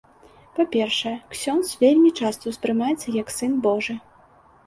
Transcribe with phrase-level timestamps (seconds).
[0.57, 3.99] Па-першае, ксёндз вельмі часта ўспрымаецца як сын божы.